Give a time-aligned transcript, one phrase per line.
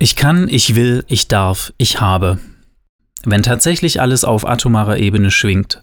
[0.00, 2.38] Ich kann, ich will, ich darf, ich habe.
[3.24, 5.80] Wenn tatsächlich alles auf atomarer Ebene schwingt,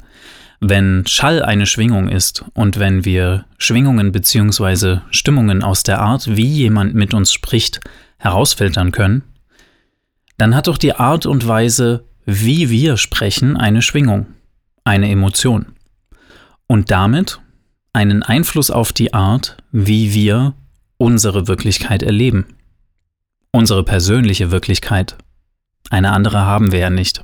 [0.61, 4.99] wenn Schall eine Schwingung ist und wenn wir Schwingungen bzw.
[5.11, 7.81] Stimmungen aus der Art, wie jemand mit uns spricht,
[8.17, 9.23] herausfiltern können,
[10.37, 14.27] dann hat doch die Art und Weise, wie wir sprechen, eine Schwingung,
[14.85, 15.73] eine Emotion.
[16.67, 17.41] Und damit
[17.91, 20.53] einen Einfluss auf die Art, wie wir
[20.97, 22.45] unsere Wirklichkeit erleben
[23.55, 25.15] unsere persönliche Wirklichkeit.
[25.89, 27.23] Eine andere haben wir ja nicht.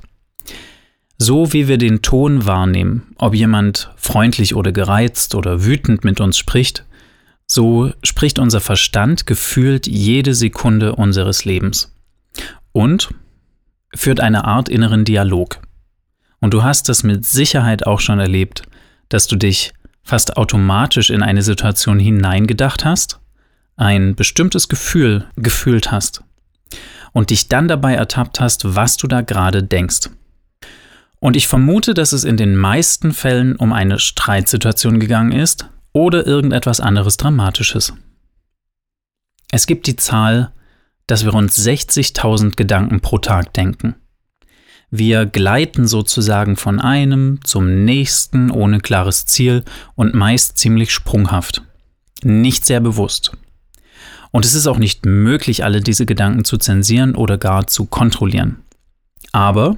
[1.18, 6.38] So wie wir den Ton wahrnehmen, ob jemand freundlich oder gereizt oder wütend mit uns
[6.38, 6.86] spricht,
[7.46, 11.94] so spricht unser Verstand gefühlt jede Sekunde unseres Lebens
[12.72, 13.10] und
[13.94, 15.60] führt eine Art inneren Dialog.
[16.40, 18.62] Und du hast es mit Sicherheit auch schon erlebt,
[19.10, 23.21] dass du dich fast automatisch in eine Situation hineingedacht hast
[23.76, 26.22] ein bestimmtes Gefühl gefühlt hast
[27.12, 30.10] und dich dann dabei ertappt hast, was du da gerade denkst.
[31.20, 36.26] Und ich vermute, dass es in den meisten Fällen um eine Streitsituation gegangen ist oder
[36.26, 37.92] irgendetwas anderes Dramatisches.
[39.52, 40.52] Es gibt die Zahl,
[41.06, 43.94] dass wir uns 60.000 Gedanken pro Tag denken.
[44.90, 49.64] Wir gleiten sozusagen von einem zum nächsten ohne klares Ziel
[49.94, 51.62] und meist ziemlich sprunghaft.
[52.22, 53.32] Nicht sehr bewusst.
[54.32, 58.56] Und es ist auch nicht möglich, alle diese Gedanken zu zensieren oder gar zu kontrollieren.
[59.30, 59.76] Aber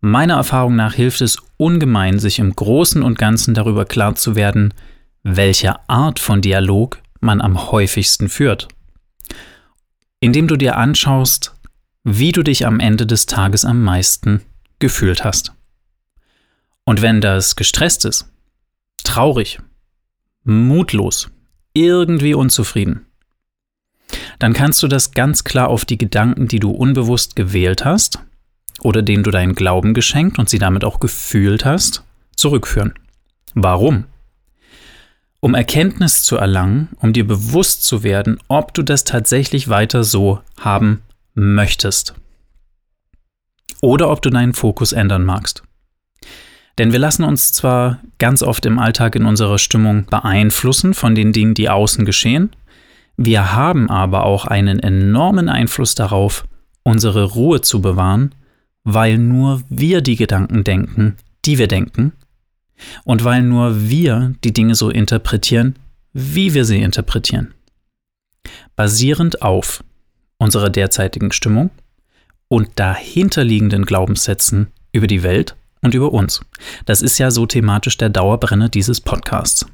[0.00, 4.74] meiner Erfahrung nach hilft es ungemein, sich im Großen und Ganzen darüber klar zu werden,
[5.22, 8.68] welche Art von Dialog man am häufigsten führt.
[10.20, 11.54] Indem du dir anschaust,
[12.04, 14.42] wie du dich am Ende des Tages am meisten
[14.78, 15.52] gefühlt hast.
[16.84, 18.30] Und wenn das gestresst ist,
[19.04, 19.58] traurig,
[20.44, 21.30] mutlos,
[21.72, 23.07] irgendwie unzufrieden,
[24.38, 28.20] dann kannst du das ganz klar auf die Gedanken, die du unbewusst gewählt hast
[28.80, 32.04] oder denen du deinen Glauben geschenkt und sie damit auch gefühlt hast,
[32.36, 32.94] zurückführen.
[33.54, 34.04] Warum?
[35.40, 40.40] Um Erkenntnis zu erlangen, um dir bewusst zu werden, ob du das tatsächlich weiter so
[40.58, 41.02] haben
[41.34, 42.14] möchtest.
[43.80, 45.62] Oder ob du deinen Fokus ändern magst.
[46.78, 51.32] Denn wir lassen uns zwar ganz oft im Alltag in unserer Stimmung beeinflussen von den
[51.32, 52.50] Dingen, die außen geschehen,
[53.20, 56.46] wir haben aber auch einen enormen Einfluss darauf,
[56.84, 58.32] unsere Ruhe zu bewahren,
[58.84, 62.12] weil nur wir die Gedanken denken, die wir denken,
[63.04, 65.74] und weil nur wir die Dinge so interpretieren,
[66.12, 67.54] wie wir sie interpretieren.
[68.76, 69.82] Basierend auf
[70.38, 71.70] unserer derzeitigen Stimmung
[72.46, 76.40] und dahinterliegenden Glaubenssätzen über die Welt und über uns.
[76.86, 79.66] Das ist ja so thematisch der Dauerbrenner dieses Podcasts.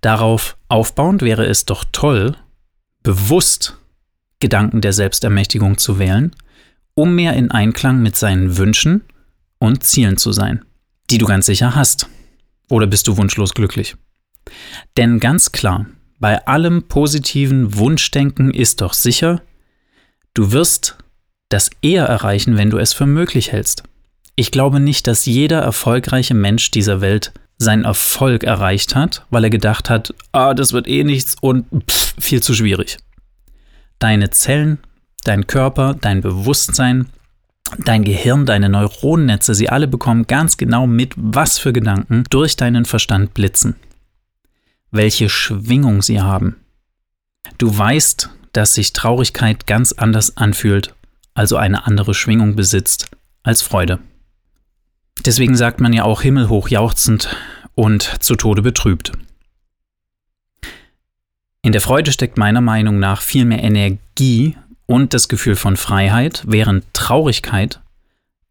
[0.00, 2.36] Darauf aufbauend wäre es doch toll,
[3.04, 3.78] bewusst
[4.40, 6.34] Gedanken der Selbstermächtigung zu wählen,
[6.94, 9.04] um mehr in Einklang mit seinen Wünschen
[9.58, 10.64] und Zielen zu sein,
[11.10, 12.08] die du ganz sicher hast.
[12.68, 13.94] Oder bist du wunschlos glücklich?
[14.96, 15.86] Denn ganz klar,
[16.18, 19.42] bei allem positiven Wunschdenken ist doch sicher,
[20.32, 20.98] du wirst
[21.48, 23.84] das eher erreichen, wenn du es für möglich hältst.
[24.34, 29.50] Ich glaube nicht, dass jeder erfolgreiche Mensch dieser Welt seinen Erfolg erreicht hat, weil er
[29.50, 32.98] gedacht hat, ah, das wird eh nichts und pff, viel zu schwierig.
[33.98, 34.78] Deine Zellen,
[35.24, 37.08] dein Körper, dein Bewusstsein,
[37.78, 42.84] dein Gehirn, deine Neuronennetze, sie alle bekommen ganz genau mit, was für Gedanken durch deinen
[42.84, 43.76] Verstand blitzen.
[44.90, 46.56] Welche Schwingung sie haben.
[47.58, 50.94] Du weißt, dass sich Traurigkeit ganz anders anfühlt,
[51.34, 53.10] also eine andere Schwingung besitzt
[53.42, 53.98] als Freude.
[55.24, 57.34] Deswegen sagt man ja auch himmelhoch jauchzend
[57.74, 59.12] und zu Tode betrübt.
[61.62, 66.44] In der Freude steckt meiner Meinung nach viel mehr Energie und das Gefühl von Freiheit,
[66.46, 67.80] während Traurigkeit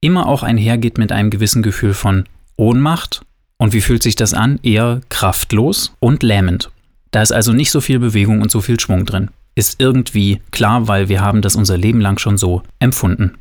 [0.01, 2.25] immer auch einhergeht mit einem gewissen Gefühl von
[2.57, 3.21] Ohnmacht.
[3.57, 4.59] Und wie fühlt sich das an?
[4.63, 6.71] Eher kraftlos und lähmend.
[7.11, 9.29] Da ist also nicht so viel Bewegung und so viel Schwung drin.
[9.53, 13.37] Ist irgendwie klar, weil wir haben das unser Leben lang schon so empfunden.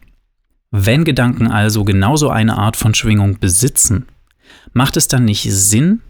[0.75, 4.07] Wenn Gedanken also genauso eine Art von Schwingung besitzen,
[4.73, 6.01] macht es dann nicht Sinn,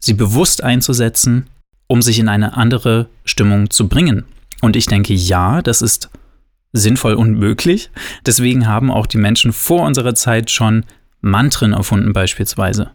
[0.00, 1.50] sie bewusst einzusetzen,
[1.88, 4.24] um sich in eine andere Stimmung zu bringen?
[4.62, 6.08] Und ich denke, ja, das ist
[6.72, 7.90] sinnvoll und möglich.
[8.24, 10.86] Deswegen haben auch die Menschen vor unserer Zeit schon
[11.20, 12.92] Mantren erfunden beispielsweise.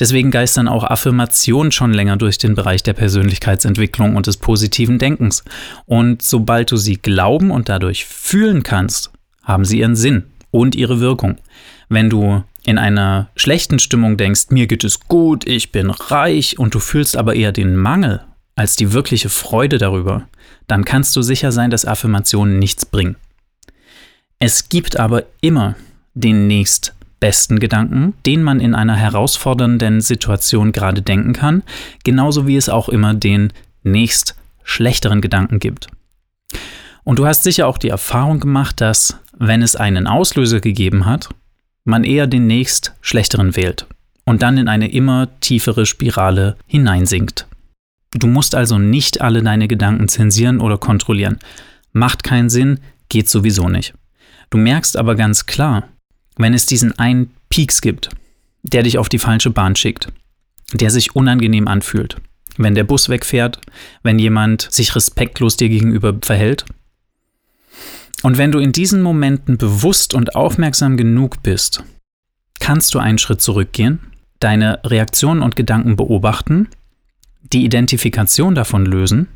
[0.00, 5.44] Deswegen geistern auch Affirmationen schon länger durch den Bereich der Persönlichkeitsentwicklung und des positiven Denkens.
[5.86, 9.12] Und sobald du sie glauben und dadurch fühlen kannst,
[9.44, 11.38] haben sie ihren Sinn und ihre Wirkung.
[11.88, 16.74] Wenn du in einer schlechten Stimmung denkst, mir geht es gut, ich bin reich und
[16.74, 18.22] du fühlst aber eher den Mangel
[18.54, 20.28] als die wirkliche Freude darüber,
[20.68, 23.16] dann kannst du sicher sein, dass Affirmationen nichts bringen.
[24.38, 25.74] Es gibt aber immer
[26.14, 31.62] den nächst besten Gedanken, den man in einer herausfordernden Situation gerade denken kann,
[32.04, 33.52] genauso wie es auch immer den
[33.84, 34.34] nächst
[34.64, 35.88] schlechteren Gedanken gibt.
[37.04, 41.28] Und du hast sicher auch die Erfahrung gemacht, dass, wenn es einen Auslöser gegeben hat,
[41.84, 43.86] man eher den nächst schlechteren wählt
[44.24, 47.46] und dann in eine immer tiefere Spirale hineinsinkt.
[48.14, 51.38] Du musst also nicht alle deine Gedanken zensieren oder kontrollieren.
[51.92, 53.94] Macht keinen Sinn, geht sowieso nicht.
[54.50, 55.88] Du merkst aber ganz klar,
[56.36, 58.10] wenn es diesen einen Pieks gibt,
[58.62, 60.08] der dich auf die falsche Bahn schickt,
[60.72, 62.16] der sich unangenehm anfühlt,
[62.58, 63.60] wenn der Bus wegfährt,
[64.02, 66.64] wenn jemand sich respektlos dir gegenüber verhält.
[68.22, 71.82] Und wenn du in diesen Momenten bewusst und aufmerksam genug bist,
[72.60, 73.98] kannst du einen Schritt zurückgehen,
[74.38, 76.68] deine Reaktionen und Gedanken beobachten,
[77.42, 79.28] die Identifikation davon lösen,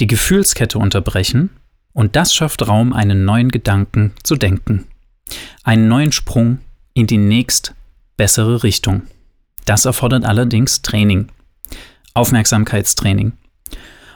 [0.00, 1.50] die Gefühlskette unterbrechen
[1.92, 4.86] und das schafft Raum, einen neuen Gedanken zu denken
[5.62, 6.58] einen neuen Sprung
[6.94, 7.74] in die nächst
[8.16, 9.02] bessere Richtung.
[9.64, 11.28] Das erfordert allerdings Training,
[12.14, 13.32] Aufmerksamkeitstraining.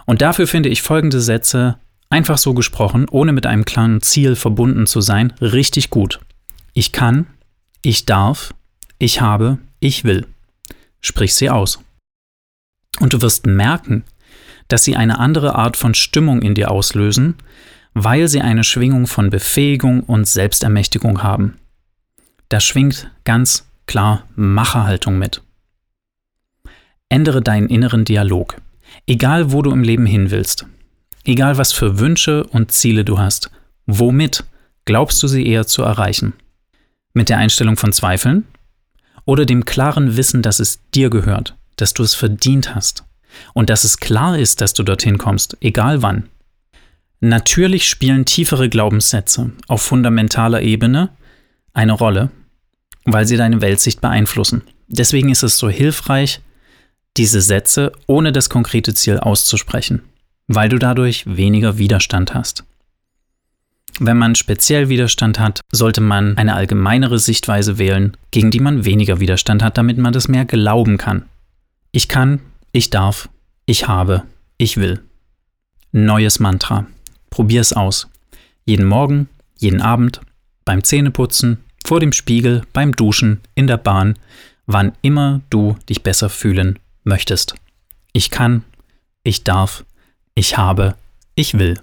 [0.06, 1.78] Und dafür finde ich folgende Sätze,
[2.12, 6.20] einfach so gesprochen, ohne mit einem klaren Ziel verbunden zu sein, richtig gut.
[6.74, 7.26] Ich kann,
[7.82, 8.54] ich darf,
[8.98, 10.26] ich habe, ich will.
[11.00, 11.80] Sprich sie aus.
[13.00, 14.04] Und du wirst merken,
[14.68, 17.34] dass sie eine andere Art von Stimmung in dir auslösen,
[17.94, 21.58] weil sie eine Schwingung von Befähigung und Selbstermächtigung haben.
[22.48, 25.42] Da schwingt ganz klar Macherhaltung mit.
[27.08, 28.56] Ändere deinen inneren Dialog.
[29.06, 30.66] Egal, wo du im Leben hin willst.
[31.24, 33.50] Egal, was für Wünsche und Ziele du hast.
[33.86, 34.44] Womit
[34.84, 36.34] glaubst du sie eher zu erreichen?
[37.14, 38.44] Mit der Einstellung von Zweifeln?
[39.24, 43.04] Oder dem klaren Wissen, dass es dir gehört, dass du es verdient hast
[43.54, 46.28] und dass es klar ist, dass du dorthin kommst, egal wann?
[47.20, 51.10] Natürlich spielen tiefere Glaubenssätze auf fundamentaler Ebene
[51.72, 52.30] eine Rolle,
[53.04, 54.62] weil sie deine Weltsicht beeinflussen.
[54.88, 56.40] Deswegen ist es so hilfreich,
[57.16, 60.02] diese Sätze ohne das konkrete Ziel auszusprechen,
[60.48, 62.64] weil du dadurch weniger Widerstand hast.
[64.00, 69.20] Wenn man speziell Widerstand hat, sollte man eine allgemeinere Sichtweise wählen, gegen die man weniger
[69.20, 71.26] Widerstand hat, damit man das mehr glauben kann.
[71.90, 72.40] Ich kann,
[72.72, 73.28] ich darf,
[73.66, 74.22] ich habe,
[74.56, 75.02] ich will.
[75.92, 76.86] Neues Mantra.
[77.28, 78.08] Probier es aus.
[78.64, 79.28] Jeden Morgen,
[79.58, 80.20] jeden Abend,
[80.64, 84.16] beim Zähneputzen, vor dem Spiegel, beim Duschen, in der Bahn,
[84.66, 87.54] wann immer du dich besser fühlen möchtest.
[88.12, 88.64] Ich kann,
[89.22, 89.84] ich darf,
[90.34, 90.94] ich habe,
[91.34, 91.78] ich will.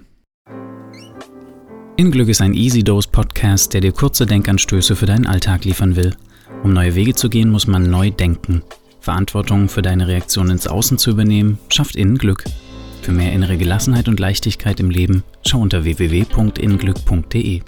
[1.96, 6.16] Inglück ist ein Easy Dose Podcast, der dir kurze Denkanstöße für deinen Alltag liefern will.
[6.62, 8.62] Um neue Wege zu gehen, muss man neu denken.
[9.00, 12.44] Verantwortung für deine Reaktion ins Außen zu übernehmen, schafft innen Glück.
[13.02, 17.62] Für mehr innere Gelassenheit und Leichtigkeit im Leben schau unter www.inglück.de.